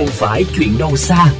[0.00, 1.32] không phải chuyện đâu xa.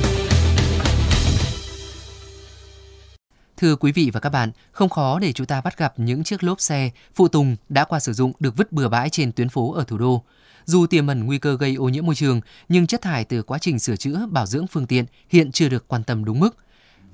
[3.56, 6.44] Thưa quý vị và các bạn, không khó để chúng ta bắt gặp những chiếc
[6.44, 9.72] lốp xe phụ tùng đã qua sử dụng được vứt bừa bãi trên tuyến phố
[9.72, 10.22] ở thủ đô.
[10.64, 13.58] Dù tiềm ẩn nguy cơ gây ô nhiễm môi trường, nhưng chất thải từ quá
[13.58, 16.56] trình sửa chữa, bảo dưỡng phương tiện hiện chưa được quan tâm đúng mức.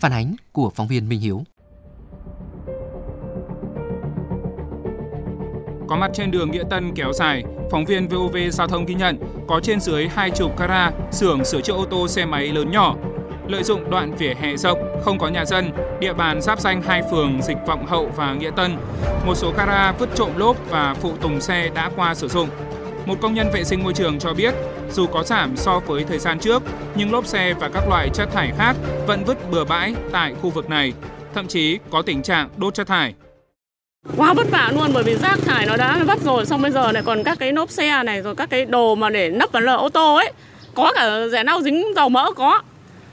[0.00, 1.44] Phản ánh của phóng viên Minh Hiếu.
[5.88, 9.18] Có mặt trên đường Nghĩa Tân kéo dài, phóng viên VOV Giao thông ghi nhận
[9.48, 12.94] có trên dưới hai chục gara xưởng sửa chữa ô tô xe máy lớn nhỏ.
[13.48, 15.70] Lợi dụng đoạn vỉa hè rộng, không có nhà dân,
[16.00, 18.76] địa bàn giáp danh hai phường Dịch Vọng Hậu và Nghĩa Tân.
[19.26, 22.48] Một số gara vứt trộm lốp và phụ tùng xe đã qua sử dụng.
[23.06, 24.54] Một công nhân vệ sinh môi trường cho biết,
[24.90, 26.62] dù có giảm so với thời gian trước,
[26.94, 30.50] nhưng lốp xe và các loại chất thải khác vẫn vứt bừa bãi tại khu
[30.50, 30.92] vực này.
[31.34, 33.14] Thậm chí có tình trạng đốt chất thải
[34.16, 36.92] quá vất vả luôn bởi vì rác thải nó đã vất rồi xong bây giờ
[36.92, 39.62] lại còn các cái nốp xe này rồi các cái đồ mà để nấp vào
[39.62, 40.32] lờ ô tô ấy.
[40.74, 42.62] Có cả rẻ nao dính dầu mỡ có.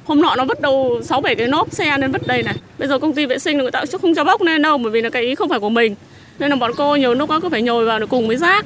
[0.06, 2.56] Hôm nọ nó vứt đầu sáu bảy cái nốp xe nên vứt đây này.
[2.78, 5.02] Bây giờ công ty vệ sinh người ta không cho bốc lên đâu bởi vì
[5.02, 5.96] là cái ý không phải của mình.
[6.40, 8.66] Nên là bọn cô nhiều lúc có phải nhồi vào cùng với rác.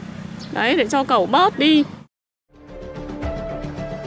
[0.52, 1.84] Đấy để cho cẩu bớt đi.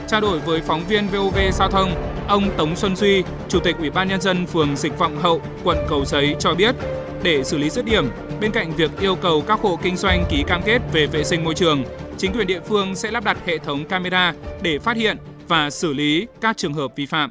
[0.07, 1.91] Trao đổi với phóng viên VOV Giao thông,
[2.31, 5.77] ông Tống Xuân Duy, Chủ tịch Ủy ban Nhân dân phường Dịch Vọng Hậu, quận
[5.89, 6.75] Cầu Giấy cho biết,
[7.23, 8.05] để xử lý dứt điểm,
[8.41, 11.43] bên cạnh việc yêu cầu các hộ kinh doanh ký cam kết về vệ sinh
[11.43, 11.83] môi trường,
[12.17, 15.93] chính quyền địa phương sẽ lắp đặt hệ thống camera để phát hiện và xử
[15.93, 17.29] lý các trường hợp vi phạm.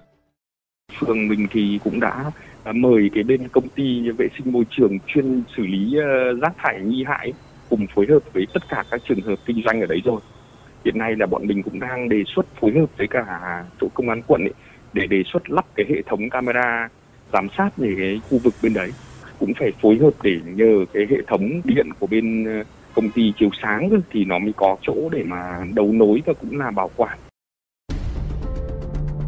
[1.00, 2.30] Phường mình thì cũng đã
[2.72, 6.80] mời cái bên công ty vệ sinh môi trường chuyên xử lý ờ, rác thải
[6.80, 7.32] nghi hại
[7.70, 10.20] cùng phối hợp với tất cả các trường hợp kinh doanh ở đấy rồi.
[10.84, 13.24] Hiện nay là bọn mình cũng đang đề xuất phối hợp với cả
[13.80, 14.54] chỗ công an quận ấy,
[14.92, 16.88] để đề xuất lắp cái hệ thống camera
[17.32, 18.90] giám sát về cái khu vực bên đấy
[19.38, 23.32] cũng phải phối hợp để nhờ cái hệ thống điện của bên ờ, công ty
[23.38, 26.90] chiếu sáng thì nó mới có chỗ để mà đấu nối và cũng là bảo
[26.96, 27.18] quản.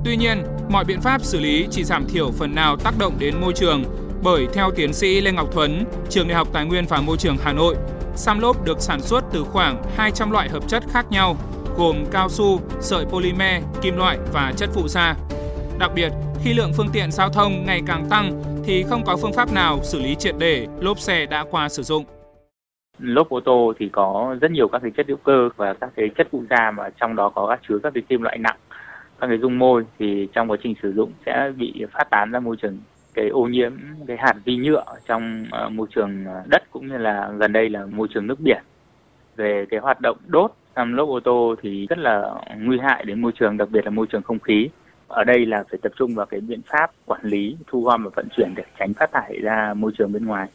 [0.04, 3.34] Tuy nhiên, mọi biện pháp xử lý chỉ giảm thiểu phần nào tác động đến
[3.40, 3.84] môi trường
[4.22, 7.36] bởi theo tiến sĩ Lê Ngọc Thuấn, Trường Đại học Tài nguyên và Môi trường
[7.44, 7.76] Hà Nội,
[8.16, 11.36] Sam lốp được sản xuất từ khoảng 200 loại hợp chất khác nhau,
[11.76, 15.14] gồm cao su, sợi polymer, kim loại và chất phụ gia.
[15.82, 16.12] Đặc biệt,
[16.44, 19.78] khi lượng phương tiện giao thông ngày càng tăng thì không có phương pháp nào
[19.82, 22.04] xử lý triệt để lốp xe đã qua sử dụng.
[22.98, 26.08] Lốp ô tô thì có rất nhiều các cái chất hữu cơ và các cái
[26.16, 28.56] chất phụ gia mà trong đó có các chứa các cái kim loại nặng.
[29.20, 32.40] Các cái dung môi thì trong quá trình sử dụng sẽ bị phát tán ra
[32.40, 32.78] môi trường
[33.14, 33.72] cái ô nhiễm
[34.06, 37.68] cái hạt vi nhựa trong ờ, môi trường ờ, đất cũng như là gần đây
[37.68, 38.62] là môi trường nước biển.
[39.36, 43.22] Về cái hoạt động đốt trong lốp ô tô thì rất là nguy hại đến
[43.22, 44.68] môi trường, đặc biệt là môi trường không khí
[45.12, 48.10] ở đây là phải tập trung vào cái biện pháp quản lý, thu gom và
[48.14, 50.48] vận chuyển để tránh phát thải ra môi trường bên ngoài.